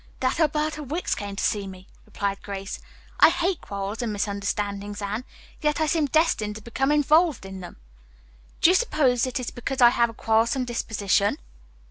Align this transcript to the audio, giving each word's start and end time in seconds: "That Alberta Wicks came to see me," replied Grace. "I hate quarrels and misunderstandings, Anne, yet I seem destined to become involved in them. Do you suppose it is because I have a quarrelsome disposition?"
"That 0.19 0.39
Alberta 0.39 0.81
Wicks 0.81 1.13
came 1.13 1.35
to 1.35 1.43
see 1.43 1.67
me," 1.67 1.87
replied 2.07 2.41
Grace. 2.41 2.79
"I 3.19 3.29
hate 3.29 3.61
quarrels 3.61 4.01
and 4.01 4.11
misunderstandings, 4.11 4.99
Anne, 4.99 5.25
yet 5.61 5.79
I 5.79 5.85
seem 5.85 6.07
destined 6.07 6.55
to 6.55 6.61
become 6.63 6.91
involved 6.91 7.45
in 7.45 7.59
them. 7.59 7.77
Do 8.61 8.71
you 8.71 8.73
suppose 8.75 9.27
it 9.27 9.39
is 9.39 9.51
because 9.51 9.79
I 9.79 9.89
have 9.89 10.09
a 10.09 10.15
quarrelsome 10.15 10.65
disposition?" 10.65 11.37